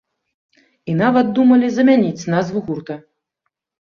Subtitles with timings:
[0.93, 2.97] І нават думалі замяніць назву гурта.